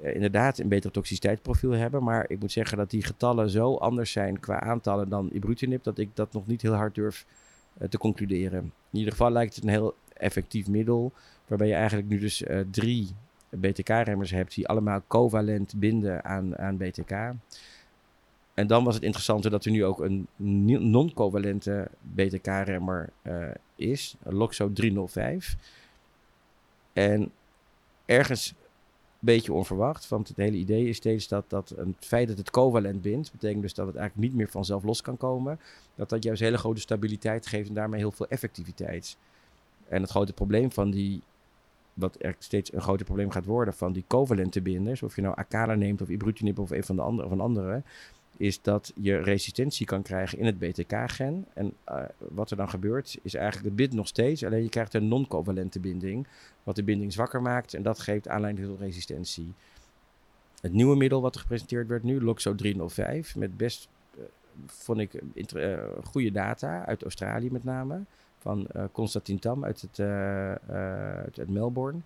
uh, 0.04 0.16
inderdaad 0.16 0.58
een 0.58 0.68
beter 0.68 0.92
toxiciteitsprofiel 0.92 1.72
hebben. 1.72 2.04
Maar 2.04 2.30
ik 2.30 2.40
moet 2.40 2.52
zeggen 2.52 2.78
dat 2.78 2.90
die 2.90 3.04
getallen 3.04 3.50
zo 3.50 3.76
anders 3.76 4.12
zijn 4.12 4.40
qua 4.40 4.60
aantallen 4.60 5.10
dan 5.10 5.30
ibrutinib, 5.32 5.84
dat 5.84 5.98
ik 5.98 6.10
dat 6.14 6.34
nog 6.34 6.48
niet 6.48 6.62
heel 6.62 6.74
hard 6.74 6.96
durf 6.96 7.26
te 7.90 7.98
concluderen. 7.98 8.60
In 8.92 8.98
ieder 8.98 9.12
geval 9.12 9.32
lijkt 9.32 9.56
het 9.56 9.64
een 9.64 9.70
heel 9.70 9.96
effectief 10.14 10.68
middel, 10.68 11.14
waarbij 11.50 11.68
je 11.68 11.74
eigenlijk 11.74 12.08
nu 12.08 12.20
dus 12.20 12.44
drie 12.72 13.10
BTK-remmers 13.50 14.32
hebt 14.32 14.56
die 14.56 14.68
allemaal 14.68 15.02
covalent 15.08 15.74
binden 15.78 16.24
aan, 16.24 16.58
aan 16.58 16.78
BTK. 16.78 17.12
En 18.60 18.68
dan 18.68 18.84
was 18.84 18.96
het 18.96 19.04
interessante 19.04 19.50
dat 19.50 19.66
er 19.66 19.72
nu 19.72 19.86
ook 19.86 20.00
een 20.00 20.28
non-covalente 20.38 21.88
BTK-remmer 22.02 23.10
uh, 23.24 23.48
is, 23.76 24.16
Loxo 24.24 24.74
305. 24.74 25.56
En 26.94 27.32
ergens 28.06 28.50
een 28.50 28.56
beetje 29.20 29.54
onverwacht, 29.54 30.08
want 30.08 30.28
het 30.28 30.38
hele 30.38 30.58
idee 30.58 30.88
is 30.88 30.98
steeds 30.98 31.28
dat, 31.28 31.46
dat 31.48 31.70
het 31.70 31.88
feit 32.00 32.28
dat 32.28 32.38
het 32.38 32.50
covalent 32.50 33.02
bindt, 33.02 33.32
betekent 33.32 33.62
dus 33.62 33.74
dat 33.74 33.88
het 33.88 33.96
eigenlijk 33.96 34.28
niet 34.30 34.38
meer 34.38 34.50
vanzelf 34.50 34.84
los 34.84 35.02
kan 35.02 35.18
komen, 35.18 35.60
dat 35.96 36.10
dat 36.10 36.24
juist 36.24 36.42
hele 36.42 36.58
grote 36.58 36.82
stabiliteit 36.82 37.48
geeft 37.48 37.68
en 37.68 37.74
daarmee 37.74 38.00
heel 38.00 38.12
veel 38.12 38.28
effectiviteit. 38.28 39.18
En 39.88 40.02
het 40.02 40.12
grote 40.12 40.34
probleem 40.34 40.72
van 40.72 40.92
die 40.92 41.22
wat 42.00 42.16
er 42.20 42.36
steeds 42.40 42.74
een 42.74 42.82
groter 42.82 43.06
probleem 43.06 43.32
gaat 43.32 43.46
worden 43.46 43.74
van 43.74 43.94
die 43.94 44.04
covalente 44.08 44.62
binders, 44.62 45.04
of 45.04 45.16
je 45.16 45.22
nou 45.22 45.36
Acala 45.36 45.76
neemt 45.76 46.02
of 46.02 46.10
ibrutinib 46.10 46.60
of 46.60 46.70
een 46.70 46.84
van 46.84 46.96
de 46.96 47.02
andere, 47.02 47.30
een 47.30 47.40
andere, 47.40 47.84
is 48.38 48.62
dat 48.62 48.92
je 48.96 49.18
resistentie 49.18 49.86
kan 49.86 50.02
krijgen 50.02 50.38
in 50.38 50.46
het 50.46 50.60
BTK-gen. 50.60 51.46
En 51.54 51.74
uh, 51.90 52.02
wat 52.18 52.52
er 52.52 52.58
dan 52.58 52.70
gebeurt, 52.70 53.18
is 53.22 53.34
eigenlijk 53.34 53.66
het 53.66 53.76
bind 53.76 53.94
nog 53.94 54.08
steeds, 54.08 54.44
alleen 54.44 54.64
je 54.64 54.70
krijgt 54.70 54.94
een 54.94 55.08
non-covalente 55.08 55.80
binding, 55.80 56.28
wat 56.64 56.76
de 56.76 56.84
binding 56.84 57.14
zwakker 57.14 57.42
maakt 57.42 57.74
en 57.74 57.84
dat 57.84 58.00
geeft 58.00 58.28
aanleiding 58.28 58.68
tot 58.68 58.80
resistentie. 58.80 59.54
Het 60.62 60.74
nieuwe 60.74 60.96
middel 60.96 61.22
wat 61.22 61.36
er 61.36 61.42
gepresenteerd 61.42 61.88
werd 61.88 62.04
nu, 62.04 62.22
Loxo 62.22 62.56
305, 62.56 63.36
met 63.36 63.58
best, 63.58 63.88
uh, 64.18 64.24
vond 64.66 65.00
ik, 65.00 65.22
uh, 65.54 65.78
goede 66.04 66.32
data, 66.32 66.86
uit 66.86 67.04
Australië 67.04 67.52
met 67.52 67.64
name 67.64 68.02
van 68.40 68.68
uh, 68.76 68.84
Constantin 68.92 69.40
Tam 69.40 69.66
uit, 69.66 69.82
het, 69.82 69.98
uh, 69.98 70.52
uit 71.38 71.50
Melbourne. 71.50 72.00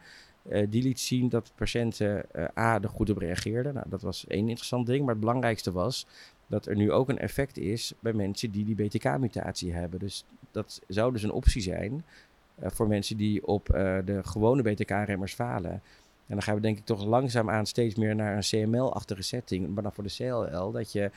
die 0.69 0.83
liet 0.83 0.99
zien 0.99 1.29
dat 1.29 1.51
patiënten 1.55 2.25
A 2.57 2.81
er 2.81 2.89
goed 2.89 3.09
op 3.09 3.17
reageerden. 3.17 3.73
Nou, 3.73 3.89
dat 3.89 4.01
was 4.01 4.27
één 4.27 4.47
interessant 4.47 4.85
ding. 4.85 4.99
Maar 4.99 5.13
het 5.13 5.19
belangrijkste 5.19 5.71
was 5.71 6.07
dat 6.47 6.65
er 6.65 6.75
nu 6.75 6.91
ook 6.91 7.09
een 7.09 7.19
effect 7.19 7.57
is 7.57 7.93
bij 7.99 8.13
mensen 8.13 8.51
die 8.51 8.65
die 8.65 8.75
BTK-mutatie 8.75 9.73
hebben. 9.73 9.99
Dus 9.99 10.25
dat 10.51 10.81
zou 10.87 11.11
dus 11.11 11.23
een 11.23 11.31
optie 11.31 11.61
zijn 11.61 12.05
voor 12.61 12.87
mensen 12.87 13.17
die 13.17 13.47
op 13.47 13.65
de 14.05 14.19
gewone 14.23 14.61
BTK-remmers 14.61 15.33
falen. 15.33 15.81
En 16.27 16.39
dan 16.39 16.41
gaan 16.41 16.55
we 16.55 16.61
denk 16.61 16.77
ik 16.77 16.85
toch 16.85 17.03
langzaamaan 17.05 17.65
steeds 17.65 17.95
meer 17.95 18.15
naar 18.15 18.35
een 18.35 18.41
CML-achtige 18.41 19.21
setting, 19.21 19.73
maar 19.73 19.83
dan 19.83 19.93
voor 19.93 20.03
de 20.03 20.15
CLL, 20.17 20.71
dat 20.71 20.91
je 20.91 21.11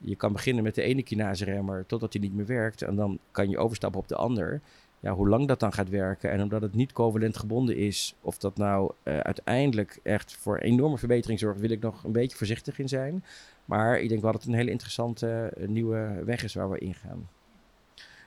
je 0.00 0.16
kan 0.16 0.32
beginnen 0.32 0.64
met 0.64 0.74
de 0.74 0.82
ene 0.82 1.02
kinase-remmer 1.02 1.86
totdat 1.86 2.12
die 2.12 2.20
niet 2.20 2.34
meer 2.34 2.46
werkt. 2.46 2.82
En 2.82 2.96
dan 2.96 3.18
kan 3.30 3.50
je 3.50 3.58
overstappen 3.58 4.00
op 4.00 4.08
de 4.08 4.16
ander. 4.16 4.60
ja, 5.00 5.12
hoe 5.12 5.28
lang 5.28 5.48
dat 5.48 5.60
dan 5.60 5.72
gaat 5.72 5.88
werken. 5.88 6.30
En 6.30 6.42
omdat 6.42 6.62
het 6.62 6.74
niet 6.74 6.92
covalent 6.92 7.36
gebonden 7.36 7.76
is, 7.76 8.14
of 8.20 8.38
dat 8.38 8.56
nou 8.56 8.92
uh, 9.04 9.18
uiteindelijk 9.18 10.00
echt 10.02 10.36
voor 10.36 10.58
enorme 10.58 10.98
verbetering 10.98 11.38
zorgt, 11.38 11.60
wil 11.60 11.70
ik 11.70 11.80
nog 11.80 12.04
een 12.04 12.12
beetje 12.12 12.36
voorzichtig 12.36 12.78
in 12.78 12.88
zijn. 12.88 13.24
Maar 13.64 14.00
ik 14.00 14.08
denk 14.08 14.22
wel 14.22 14.32
dat 14.32 14.40
het 14.40 14.50
een 14.50 14.58
hele 14.58 14.70
interessante 14.70 15.52
uh, 15.58 15.68
nieuwe 15.68 16.22
weg 16.24 16.42
is 16.42 16.54
waar 16.54 16.70
we 16.70 16.78
ingaan. 16.78 17.28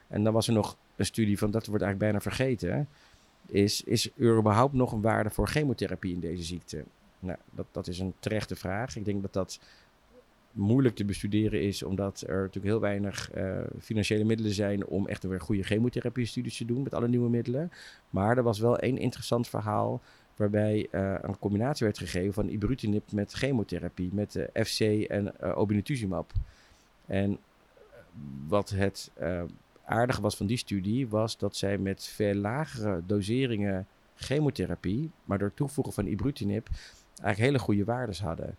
En 0.07 0.23
dan 0.23 0.33
was 0.33 0.47
er 0.47 0.53
nog 0.53 0.77
een 0.95 1.05
studie 1.05 1.37
van, 1.37 1.51
dat 1.51 1.65
wordt 1.65 1.83
eigenlijk 1.83 2.11
bijna 2.11 2.35
vergeten. 2.35 2.87
Is, 3.45 3.83
is 3.83 4.09
er 4.17 4.37
überhaupt 4.37 4.73
nog 4.73 4.91
een 4.91 5.01
waarde 5.01 5.29
voor 5.29 5.47
chemotherapie 5.47 6.13
in 6.13 6.19
deze 6.19 6.43
ziekte? 6.43 6.83
Nou, 7.19 7.37
dat, 7.51 7.65
dat 7.71 7.87
is 7.87 7.99
een 7.99 8.13
terechte 8.19 8.55
vraag. 8.55 8.95
Ik 8.95 9.05
denk 9.05 9.21
dat 9.21 9.33
dat 9.33 9.59
moeilijk 10.51 10.96
te 10.96 11.05
bestuderen 11.05 11.62
is, 11.62 11.84
omdat 11.84 12.24
er 12.27 12.36
natuurlijk 12.36 12.65
heel 12.65 12.79
weinig 12.79 13.36
uh, 13.36 13.60
financiële 13.79 14.24
middelen 14.24 14.53
zijn 14.53 14.86
om 14.86 15.08
echt 15.08 15.24
weer 15.24 15.41
goede 15.41 15.63
chemotherapie-studies 15.63 16.58
te 16.58 16.65
doen 16.65 16.84
met 16.84 16.93
alle 16.93 17.08
nieuwe 17.08 17.29
middelen. 17.29 17.72
Maar 18.10 18.38
er 18.38 18.43
was 18.43 18.60
wel 18.60 18.77
één 18.77 18.98
interessant 18.98 19.48
verhaal 19.48 20.01
waarbij 20.36 20.88
uh, 20.91 21.15
een 21.22 21.39
combinatie 21.39 21.86
werd 21.86 21.98
gegeven 21.98 22.34
van 22.34 22.50
ibrutinib 22.50 23.12
met 23.12 23.34
chemotherapie, 23.34 24.10
met 24.13 24.50
FC 24.53 24.79
en 24.79 25.34
uh, 25.43 25.58
obinutuzumab. 25.58 26.31
En 27.05 27.38
wat 28.48 28.70
het 28.70 29.12
aardige 29.86 30.22
was 30.22 30.38
van 30.38 30.46
die 30.46 30.58
studie, 30.58 31.08
was 31.08 31.38
dat 31.38 31.55
zij 31.55 31.77
met 31.77 32.03
veel 32.03 32.34
lagere 32.34 33.01
doseringen 33.05 33.88
chemotherapie, 34.15 35.12
maar 35.24 35.38
door 35.38 35.53
toevoegen 35.53 35.93
van 35.93 36.05
ibrutinib, 36.05 36.67
eigenlijk 37.22 37.38
hele 37.38 37.60
goede 37.60 37.84
waardes 37.84 38.22
hadden. 38.22 38.58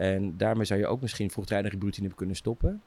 En 0.00 0.36
daarmee 0.36 0.64
zou 0.64 0.80
je 0.80 0.86
ook 0.86 1.00
misschien 1.00 1.30
vroegtijdig 1.30 1.72
ibrutinib 1.72 2.16
kunnen 2.16 2.36
stoppen. 2.36 2.82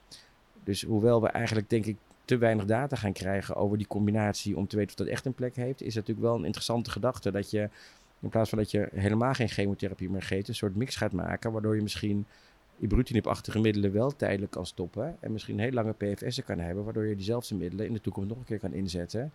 Dus 0.63 0.81
hoewel 0.81 1.21
we 1.21 1.27
eigenlijk, 1.27 1.69
denk 1.69 1.85
ik, 1.85 1.97
te 2.25 2.37
weinig 2.37 2.65
data 2.65 2.95
gaan 2.95 3.13
krijgen 3.13 3.55
over 3.55 3.77
die 3.77 3.87
combinatie 3.87 4.57
om 4.57 4.67
te 4.67 4.75
weten 4.75 4.91
of 4.91 4.97
dat 4.97 5.07
echt 5.07 5.25
een 5.25 5.33
plek 5.33 5.55
heeft, 5.55 5.81
is 5.81 5.95
het 5.95 5.95
natuurlijk 5.95 6.27
wel 6.27 6.35
een 6.35 6.45
interessante 6.45 6.89
gedachte 6.91 7.31
dat 7.31 7.51
je 7.51 7.69
in 8.19 8.29
plaats 8.29 8.49
van 8.49 8.57
dat 8.57 8.71
je 8.71 8.89
helemaal 8.93 9.33
geen 9.33 9.49
chemotherapie 9.49 10.09
meer 10.09 10.21
geeft, 10.21 10.47
een 10.47 10.55
soort 10.55 10.75
mix 10.75 10.95
gaat 10.95 11.11
maken, 11.11 11.51
waardoor 11.51 11.75
je 11.75 11.81
misschien 11.81 12.25
ibrutinib-achtige 12.79 13.59
middelen 13.59 13.91
wel 13.91 14.15
tijdelijk 14.15 14.51
kan 14.51 14.65
stoppen 14.65 15.17
en 15.19 15.31
misschien 15.31 15.59
heel 15.59 15.71
lange 15.71 15.93
PFS'en 15.93 16.43
kan 16.43 16.59
hebben, 16.59 16.83
waardoor 16.83 17.05
je 17.05 17.15
diezelfde 17.15 17.55
middelen 17.55 17.85
in 17.85 17.93
de 17.93 18.01
toekomst 18.01 18.29
nog 18.29 18.37
een 18.37 18.45
keer 18.45 18.59
kan 18.59 18.73
inzetten. 18.73 19.31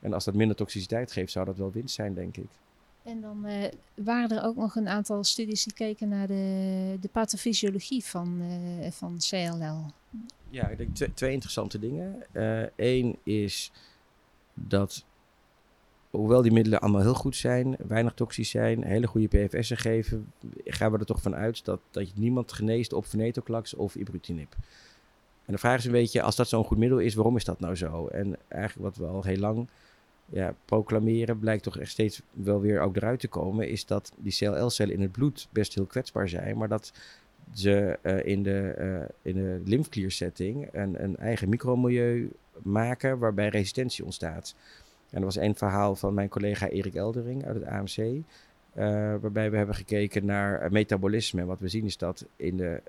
En 0.00 0.12
als 0.12 0.24
dat 0.24 0.34
minder 0.34 0.56
toxiciteit 0.56 1.12
geeft, 1.12 1.32
zou 1.32 1.46
dat 1.46 1.56
wel 1.56 1.72
winst 1.72 1.94
zijn, 1.94 2.14
denk 2.14 2.36
ik. 2.36 2.48
En 3.08 3.20
dan 3.20 3.46
uh, 3.46 3.64
waren 3.94 4.36
er 4.36 4.44
ook 4.44 4.56
nog 4.56 4.76
een 4.76 4.88
aantal 4.88 5.24
studies 5.24 5.64
die 5.64 5.72
keken 5.72 6.08
naar 6.08 6.26
de, 6.26 6.96
de 7.00 7.08
pathofysiologie 7.08 8.04
van, 8.04 8.40
uh, 8.40 8.90
van 8.90 9.18
CLL. 9.28 9.92
Ja, 10.50 10.68
ik 10.68 10.96
denk 10.96 11.16
twee, 11.16 11.32
interessante 11.32 11.78
dingen. 11.78 12.22
Eén 12.76 13.06
uh, 13.24 13.42
is 13.42 13.72
dat, 14.54 15.04
hoewel 16.10 16.42
die 16.42 16.52
middelen 16.52 16.80
allemaal 16.80 17.00
heel 17.00 17.14
goed 17.14 17.36
zijn, 17.36 17.76
weinig 17.86 18.14
toxisch 18.14 18.50
zijn, 18.50 18.84
hele 18.84 19.06
goede 19.06 19.28
PFS'en 19.28 19.76
geven, 19.76 20.32
gaan 20.64 20.92
we 20.92 20.98
er 20.98 21.06
toch 21.06 21.22
van 21.22 21.34
uit 21.34 21.64
dat, 21.64 21.80
dat 21.90 22.08
je 22.08 22.14
niemand 22.16 22.52
geneest 22.52 22.92
op 22.92 23.06
venetoclax 23.06 23.74
of 23.74 23.94
ibrutinib. 23.94 24.56
En 25.44 25.52
de 25.52 25.58
vraag 25.58 25.78
is 25.78 25.84
een 25.84 25.92
beetje, 25.92 26.22
als 26.22 26.36
dat 26.36 26.48
zo'n 26.48 26.64
goed 26.64 26.78
middel 26.78 26.98
is, 26.98 27.14
waarom 27.14 27.36
is 27.36 27.44
dat 27.44 27.60
nou 27.60 27.76
zo? 27.76 28.06
En 28.06 28.36
eigenlijk 28.48 28.96
wat 28.96 29.06
we 29.06 29.12
al 29.12 29.22
heel 29.22 29.38
lang 29.38 29.68
ja, 30.30 30.54
proclameren, 30.64 31.38
blijkt 31.38 31.62
toch 31.62 31.78
echt 31.78 31.90
steeds 31.90 32.22
wel 32.32 32.60
weer 32.60 32.80
ook 32.80 32.96
eruit 32.96 33.20
te 33.20 33.28
komen, 33.28 33.68
is 33.68 33.86
dat 33.86 34.12
die 34.16 34.36
CLL-cellen 34.36 34.94
in 34.94 35.00
het 35.00 35.12
bloed 35.12 35.48
best 35.50 35.74
heel 35.74 35.86
kwetsbaar 35.86 36.28
zijn, 36.28 36.56
maar 36.56 36.68
dat 36.68 36.92
ze 37.52 37.98
uh, 38.02 38.24
in 38.24 38.42
de, 38.42 38.74
uh, 38.78 39.08
in 39.22 39.34
de 39.34 39.60
lymfkliersetting 39.64 40.68
een, 40.72 41.02
een 41.02 41.16
eigen 41.16 41.48
micromilieu 41.48 42.30
maken 42.62 43.18
waarbij 43.18 43.48
resistentie 43.48 44.04
ontstaat. 44.04 44.54
En 45.10 45.20
dat 45.20 45.34
was 45.34 45.44
een 45.44 45.54
verhaal 45.54 45.96
van 45.96 46.14
mijn 46.14 46.28
collega 46.28 46.68
Erik 46.68 46.94
Eldering 46.94 47.46
uit 47.46 47.54
het 47.54 47.64
AMC. 47.64 47.96
Uh, 47.96 48.24
waarbij 49.20 49.50
we 49.50 49.56
hebben 49.56 49.74
gekeken 49.74 50.24
naar 50.24 50.72
metabolisme. 50.72 51.40
En 51.40 51.46
wat 51.46 51.60
we 51.60 51.68
zien 51.68 51.84
is 51.84 51.96
dat 51.96 52.26
in 52.36 52.56
de 52.56 52.82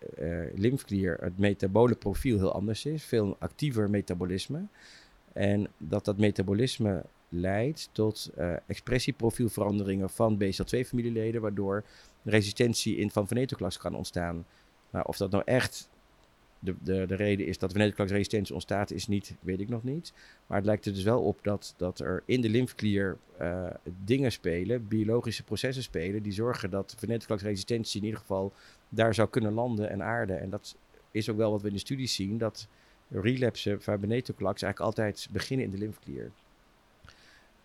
lymfklier 0.55 1.17
het 1.19 1.37
metabole 1.37 1.95
profiel 1.95 2.37
heel 2.37 2.53
anders 2.53 2.85
is. 2.85 3.03
Veel 3.03 3.35
actiever 3.39 3.89
metabolisme. 3.89 4.61
En 5.33 5.67
dat 5.77 6.05
dat 6.05 6.17
metabolisme 6.17 7.03
leidt 7.29 7.89
tot 7.91 8.31
uh, 8.37 8.53
expressieprofielveranderingen 8.65 10.09
van 10.09 10.37
BCL2-familieleden, 10.43 11.41
waardoor 11.41 11.83
resistentie 12.23 12.97
in 12.97 13.11
van 13.11 13.27
venetoclax 13.27 13.77
kan 13.77 13.95
ontstaan. 13.95 14.45
Nou, 14.91 15.05
of 15.07 15.17
dat 15.17 15.31
nou 15.31 15.43
echt 15.45 15.89
de, 16.59 16.75
de, 16.83 17.05
de 17.05 17.15
reden 17.15 17.45
is 17.45 17.57
dat 17.57 17.71
venetoclax-resistentie 17.71 18.53
ontstaat, 18.53 18.91
is 18.91 19.07
niet, 19.07 19.35
weet 19.39 19.59
ik 19.59 19.69
nog 19.69 19.83
niet. 19.83 20.13
Maar 20.47 20.57
het 20.57 20.65
lijkt 20.65 20.85
er 20.85 20.93
dus 20.93 21.03
wel 21.03 21.21
op 21.21 21.39
dat, 21.43 21.73
dat 21.77 21.99
er 21.99 22.23
in 22.25 22.41
de 22.41 22.49
lymfeklier 22.49 23.17
uh, 23.41 23.67
dingen 24.03 24.31
spelen, 24.31 24.87
biologische 24.87 25.43
processen 25.43 25.83
spelen, 25.83 26.23
die 26.23 26.31
zorgen 26.31 26.69
dat 26.69 26.95
venetoclax-resistentie 26.97 27.99
in 27.99 28.05
ieder 28.05 28.19
geval 28.19 28.53
daar 28.89 29.13
zou 29.13 29.29
kunnen 29.29 29.53
landen 29.53 29.89
en 29.89 30.03
aarden. 30.03 30.39
En 30.39 30.49
dat 30.49 30.75
is 31.11 31.29
ook 31.29 31.37
wel 31.37 31.51
wat 31.51 31.61
we 31.61 31.67
in 31.67 31.73
de 31.73 31.79
studies 31.79 32.15
zien, 32.15 32.37
dat 32.37 32.67
relapsen 33.09 33.81
van 33.81 33.99
venetoclax 33.99 34.61
eigenlijk 34.61 34.79
altijd 34.79 35.27
beginnen 35.31 35.65
in 35.65 35.71
de 35.71 35.77
lymfeklier. 35.77 36.31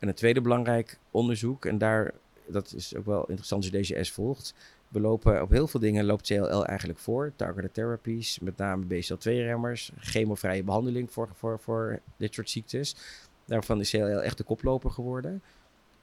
En 0.05 0.11
een 0.11 0.17
tweede 0.17 0.41
belangrijk 0.41 0.99
onderzoek, 1.11 1.65
en 1.65 1.79
daar, 1.79 2.13
dat 2.47 2.73
is 2.77 2.97
ook 2.97 3.05
wel 3.07 3.25
interessant 3.27 3.63
als 3.63 3.71
je 3.71 3.79
deze 3.79 4.05
S 4.05 4.13
volgt. 4.13 4.55
We 4.89 5.01
lopen 5.01 5.43
op 5.43 5.51
heel 5.51 5.67
veel 5.67 5.81
dingen, 5.81 6.05
loopt 6.05 6.27
CLL 6.27 6.67
eigenlijk 6.67 6.99
voor. 6.99 7.33
Targeted 7.37 7.75
therapies, 7.75 8.39
met 8.39 8.57
name 8.57 8.85
BCL2-remmers, 8.85 9.93
chemovrije 9.99 10.63
behandeling 10.63 11.11
voor, 11.13 11.29
voor, 11.35 11.59
voor 11.59 12.01
dit 12.17 12.35
soort 12.35 12.51
ziektes. 12.51 12.97
Daarvan 13.45 13.81
is 13.81 13.91
CLL 13.91 14.23
echt 14.23 14.39
de 14.39 14.45
koploper 14.45 14.91
geworden. 14.91 15.43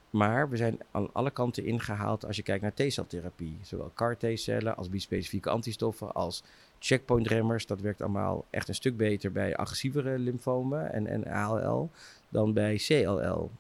Maar 0.10 0.50
we 0.50 0.58
zijn 0.58 0.80
aan 0.92 1.14
alle 1.14 1.32
kanten 1.32 1.66
ingehaald 1.66 2.26
als 2.26 2.36
je 2.36 2.44
kijkt 2.44 2.62
naar 2.62 2.74
T-celtherapie. 2.74 3.58
Zowel 3.62 3.92
CAR-T-cellen 3.96 4.78
als 4.78 4.90
bispecifieke 4.90 5.50
antistoffen 5.50 6.14
als 6.14 6.44
checkpoint-remmers. 6.80 7.66
Dat 7.66 7.82
werkt 7.82 8.02
allemaal 8.02 8.46
echt 8.50 8.68
een 8.68 8.76
stuk 8.76 8.98
beter 8.98 9.32
bij 9.32 9.56
agressievere 9.56 10.18
lymfomen 10.18 10.94
en, 10.94 11.08
en 11.08 11.28
ALL 11.28 11.90
dan 12.30 12.54
bij 12.54 12.76
CLL. 12.76 13.52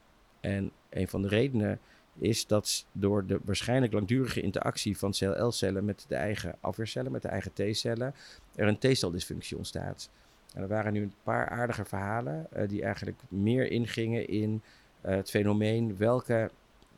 En 0.41 0.71
een 0.89 1.07
van 1.07 1.21
de 1.21 1.27
redenen 1.27 1.79
is 2.17 2.47
dat 2.47 2.85
door 2.91 3.25
de 3.25 3.39
waarschijnlijk 3.43 3.93
langdurige 3.93 4.41
interactie 4.41 4.97
van 4.97 5.11
CLL-cellen 5.11 5.85
met 5.85 6.05
de 6.07 6.15
eigen 6.15 6.55
afweercellen, 6.59 7.11
met 7.11 7.21
de 7.21 7.27
eigen 7.27 7.53
T-cellen, 7.53 8.13
er 8.55 8.67
een 8.67 8.77
T-celdysfunctie 8.77 9.57
ontstaat. 9.57 10.09
En 10.53 10.61
er 10.61 10.67
waren 10.67 10.93
nu 10.93 11.01
een 11.01 11.13
paar 11.23 11.49
aardige 11.49 11.85
verhalen 11.85 12.47
uh, 12.55 12.67
die 12.67 12.83
eigenlijk 12.83 13.17
meer 13.27 13.71
ingingen 13.71 14.27
in 14.27 14.61
uh, 15.05 15.11
het 15.11 15.29
fenomeen 15.29 15.97
welke 15.97 16.51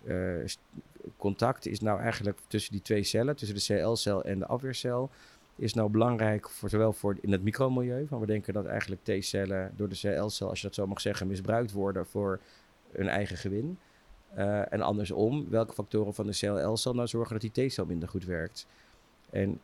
uh, 0.03 0.45
contact 1.17 1.65
is 1.65 1.79
nou 1.79 1.99
eigenlijk 1.99 2.39
tussen 2.47 2.71
die 2.71 2.81
twee 2.81 3.03
cellen, 3.03 3.35
tussen 3.35 3.57
de 3.57 3.81
CL-cel 3.81 4.23
en 4.23 4.39
de 4.39 4.45
afweercel, 4.45 5.09
is 5.55 5.73
nou 5.73 5.89
belangrijk 5.89 6.49
voor 6.49 6.69
zowel 6.69 6.93
voor 6.93 7.17
in 7.21 7.31
het 7.31 7.43
micromilieu. 7.43 8.07
Van 8.07 8.19
we 8.19 8.25
denken 8.25 8.53
dat 8.53 8.65
eigenlijk 8.65 9.03
T-cellen 9.03 9.71
door 9.75 9.89
de 9.89 9.95
CL-cel, 9.95 10.49
als 10.49 10.61
je 10.61 10.67
dat 10.67 10.75
zo 10.75 10.87
mag 10.87 11.01
zeggen, 11.01 11.27
misbruikt 11.27 11.71
worden 11.71 12.05
voor 12.05 12.39
hun 12.93 13.07
eigen 13.07 13.37
gewin. 13.37 13.77
Uh, 14.37 14.73
en 14.73 14.81
andersom, 14.81 15.49
welke 15.49 15.73
factoren 15.73 16.13
van 16.13 16.27
de 16.27 16.37
CLL-cel 16.37 16.93
nou 16.93 17.07
zorgen 17.07 17.39
dat 17.39 17.53
die 17.53 17.67
T-cel 17.67 17.85
minder 17.85 18.09
goed 18.09 18.25
werkt. 18.25 18.67
En 19.29 19.59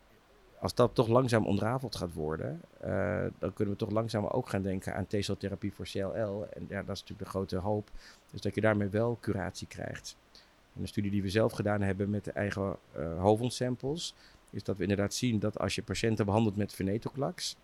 als 0.60 0.74
dat 0.74 0.96
toch 0.96 1.08
langzaam 1.08 1.46
ontrafeld 1.46 1.96
gaat 1.96 2.14
worden, 2.14 2.62
uh, 2.86 3.26
dan 3.40 3.54
kunnen 3.54 3.74
we 3.74 3.80
toch 3.80 3.92
langzaam 3.92 4.26
ook 4.26 4.50
gaan 4.50 4.62
denken 4.62 4.96
aan 4.96 5.08
T-celtherapie 5.08 5.74
voor 5.74 5.86
CLL. 5.86 6.48
En 6.50 6.66
ja, 6.70 6.84
dat 6.84 6.96
is 6.96 7.02
natuurlijk 7.02 7.20
de 7.20 7.26
grote 7.26 7.58
hoop. 7.58 7.90
Dus 8.32 8.42
dat 8.42 8.56
je 8.56 8.62
daarmee 8.62 8.88
wel 8.88 9.18
curatie 9.22 9.68
krijgt. 9.68 10.18
En 10.76 10.82
een 10.82 10.88
studie 10.88 11.12
die 11.12 11.22
we 11.22 11.30
zelf 11.30 11.52
gedaan 11.52 11.82
hebben 11.82 12.10
met 12.10 12.24
de 12.24 12.32
eigen 12.32 12.76
uh, 12.98 13.22
hoofdsamples, 13.22 14.16
is 14.50 14.64
dat 14.64 14.76
we 14.76 14.82
inderdaad 14.82 15.14
zien 15.14 15.40
dat 15.40 15.60
als 15.60 15.76
je 15.76 15.84
patiënten 15.84 16.26
behandelt 16.26 16.56
met 16.56 16.74
venetoclax, 16.74 17.56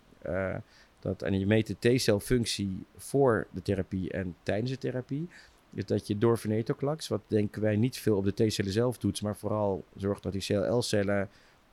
dat, 0.98 1.22
en 1.22 1.38
je 1.38 1.46
meet 1.46 1.66
de 1.66 1.94
T-celfunctie 1.94 2.84
voor 2.96 3.46
de 3.50 3.62
therapie 3.62 4.10
en 4.10 4.36
tijdens 4.42 4.70
de 4.70 4.78
therapie, 4.78 5.28
is 5.76 5.86
dat 5.86 6.06
je 6.06 6.18
door 6.18 6.38
venetoclax, 6.38 7.08
wat 7.08 7.22
denken 7.26 7.62
wij 7.62 7.76
niet 7.76 7.98
veel 7.98 8.16
op 8.16 8.24
de 8.24 8.46
T-cellen 8.46 8.72
zelf 8.72 8.98
doet, 8.98 9.22
maar 9.22 9.36
vooral 9.36 9.84
zorgt 9.96 10.22
dat 10.22 10.32
die 10.32 10.44
CLL-cellen 10.44 11.28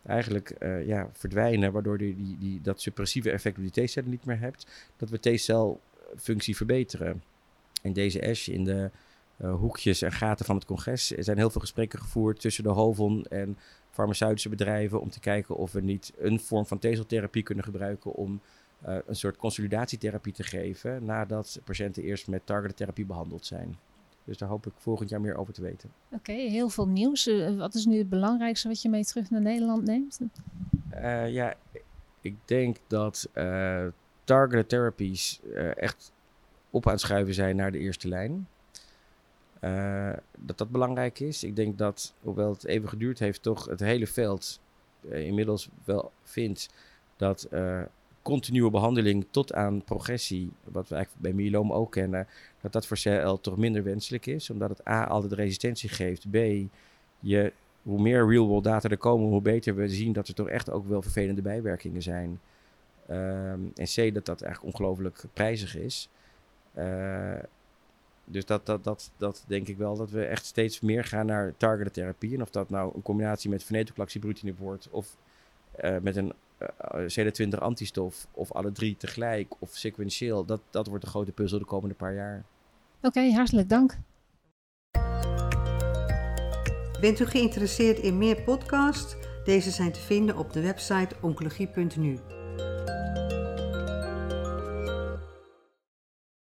eigenlijk 0.06 0.56
uh, 0.60 0.86
ja, 0.88 1.10
verdwijnen, 1.14 1.72
waardoor 1.72 2.02
je 2.02 2.16
die, 2.16 2.38
die, 2.40 2.62
dat 2.62 2.82
suppressieve 2.82 3.32
effect 3.32 3.58
op 3.58 3.74
die 3.74 3.86
T-cellen 3.86 4.10
niet 4.10 4.26
meer 4.26 4.40
hebt, 4.40 4.68
dat 4.98 5.10
we 5.10 5.20
T-celfunctie 5.36 6.56
verbeteren. 6.56 7.24
In 7.82 7.94
deze 7.94 8.30
ASH, 8.30 8.48
in 8.48 8.64
de 8.64 8.92
uh, 9.38 9.56
hoekjes 9.56 10.02
en 10.02 10.12
gaten 10.12 10.46
van 10.46 10.56
het 10.56 10.66
congres, 10.66 11.08
zijn 11.08 11.38
heel 11.38 11.50
veel 11.50 11.62
gesprekken 11.62 12.00
gevoerd 12.00 12.40
tussen 12.40 12.64
de 12.64 12.70
HOVON 12.70 13.26
en 13.26 13.58
farmaceutische 13.90 14.50
bedrijven 14.50 15.02
om 15.02 15.10
te 15.10 15.20
kijken 15.20 15.56
of 15.56 15.72
we 15.72 15.82
niet 15.82 16.14
een 16.18 16.40
vorm 16.40 16.66
van 16.66 16.80
T-celtherapie 16.80 17.44
kunnen 17.44 17.64
gebruiken 17.64 18.14
om 18.14 18.42
uh, 18.88 18.96
een 19.06 19.16
soort 19.16 19.38
consolidatietherapie 19.38 20.34
te 20.34 20.44
geven 20.44 21.06
nadat 21.06 21.60
patiënten 21.64 22.04
eerst 22.04 22.28
met 22.28 22.46
targeted 22.46 22.78
therapie 22.78 23.06
behandeld 23.06 23.46
zijn. 23.46 23.78
Dus 24.26 24.38
daar 24.38 24.50
hoop 24.50 24.66
ik 24.66 24.74
volgend 24.78 25.10
jaar 25.10 25.22
meer 25.22 25.36
over 25.36 25.54
te 25.54 25.62
weten. 25.62 25.90
Oké, 26.06 26.16
okay, 26.16 26.48
heel 26.48 26.70
veel 26.70 26.88
nieuws. 26.88 27.28
Uh, 27.28 27.58
wat 27.58 27.74
is 27.74 27.86
nu 27.86 27.98
het 27.98 28.10
belangrijkste 28.10 28.68
wat 28.68 28.82
je 28.82 28.90
mee 28.90 29.04
terug 29.04 29.30
naar 29.30 29.42
Nederland 29.42 29.84
neemt? 29.84 30.20
Uh, 30.94 31.30
ja, 31.32 31.54
ik 32.22 32.36
denk 32.46 32.78
dat 32.88 33.30
targeted 34.24 34.70
therapies 34.70 35.40
echt 35.76 36.12
op 36.70 36.86
aan 36.86 36.92
het 36.92 37.02
schuiven 37.02 37.34
zijn 37.34 37.56
naar 37.56 37.72
de 37.72 37.80
eerste 37.80 38.08
lijn. 38.08 38.48
uh, 39.64 40.14
dat 40.38 40.58
dat 40.58 40.70
belangrijk 40.70 41.20
is. 41.20 41.44
Ik 41.44 41.56
denk 41.56 41.78
dat, 41.78 42.14
hoewel 42.22 42.50
het 42.50 42.66
even 42.66 42.90
geduurd 42.90 43.20
heeft, 43.20 43.42
toch 43.42 43.66
het 43.66 43.80
hele 43.80 44.08
veld 44.08 44.60
inmiddels 45.10 45.70
wel 45.84 46.12
vindt 46.24 46.70
dat 47.16 47.48
continue 48.24 48.70
behandeling 48.70 49.26
tot 49.30 49.54
aan 49.54 49.84
progressie, 49.84 50.52
wat 50.64 50.88
we 50.88 50.96
eigenlijk 50.96 51.24
bij 51.24 51.34
myeloom 51.34 51.74
ook 51.74 51.92
kennen, 51.92 52.28
dat 52.62 52.72
dat 52.72 52.88
voor 52.88 52.98
CL 52.98 53.34
toch 53.34 53.58
minder 53.58 53.84
wenselijk 53.84 54.26
is, 54.26 54.50
omdat 54.50 54.70
het 54.70 54.88
A 54.88 55.04
altijd 55.04 55.34
resistentie 55.34 55.90
geeft, 55.90 56.30
B 56.32 56.36
je, 57.20 57.54
hoe 57.84 58.02
meer 58.02 58.28
real-world 58.28 58.64
data 58.64 58.90
er 58.90 58.98
komen, 58.98 59.28
hoe 59.28 59.42
beter 59.42 59.76
we 59.76 59.90
zien 59.90 60.14
dat 60.14 60.28
er 60.28 60.34
toch 60.34 60.50
echt 60.50 60.72
ook 60.72 60.88
wel 60.88 61.02
vervelende 61.02 61.42
bijwerkingen 61.42 62.02
zijn. 62.02 62.40
Ehm, 63.08 63.60
en 63.76 63.86
C, 63.96 64.14
dat 64.14 64.26
dat 64.26 64.42
eigenlijk 64.42 64.76
ongelooflijk 64.76 65.24
prijzig 65.34 65.78
is. 65.78 66.10
Uh, 66.78 67.34
dus 68.26 68.46
dat, 68.46 68.66
dat, 68.66 68.84
dat, 68.84 69.12
dat 69.18 69.44
denk 69.48 69.68
ik 69.68 69.78
wel 69.78 69.96
dat 69.96 70.10
we 70.10 70.26
echt 70.26 70.46
steeds 70.46 70.80
meer 70.80 71.04
gaan 71.04 71.26
naar 71.26 71.54
targeted 71.58 71.94
therapie. 71.94 72.34
En 72.34 72.42
of 72.42 72.50
dat 72.50 72.70
nou 72.70 72.92
een 72.96 73.02
combinatie 73.02 73.50
met 73.50 73.64
venetoclaxibutine 73.64 74.54
wordt 74.58 74.88
of 74.92 75.18
uh, 75.84 75.96
met 76.02 76.16
een 76.16 76.34
CD20 77.02 77.60
antistof 77.60 78.28
of 78.32 78.52
alle 78.52 78.72
drie 78.72 78.98
tegelijk 78.98 79.54
of 79.60 79.70
sequentieel, 79.72 80.46
dat, 80.46 80.62
dat 80.70 80.88
wordt 80.88 81.04
de 81.04 81.10
grote 81.10 81.32
puzzel 81.32 81.60
de 81.60 81.66
komende 81.66 81.96
paar 81.96 82.14
jaar. 82.14 82.44
Oké, 83.02 83.32
hartelijk 83.32 83.70
dank. 83.70 83.98
Bent 87.00 87.20
u 87.20 87.26
geïnteresseerd 87.26 88.00
in 88.00 88.18
meer 88.18 88.42
podcasts? 88.42 89.16
Deze 89.44 89.72
zijn 89.72 89.92
te 89.92 90.00
vinden 90.00 90.38
op 90.38 90.54
de 90.54 90.62
website 90.62 91.16
oncologie.nu. 91.22 92.20